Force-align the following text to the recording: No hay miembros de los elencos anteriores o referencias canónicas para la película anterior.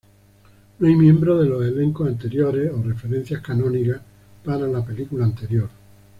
No 0.79 0.87
hay 0.87 0.95
miembros 0.95 1.43
de 1.43 1.47
los 1.49 1.63
elencos 1.63 2.07
anteriores 2.07 2.71
o 2.73 2.81
referencias 2.81 3.39
canónicas 3.39 4.01
para 4.43 4.65
la 4.65 4.83
película 4.83 5.25
anterior. 5.25 5.69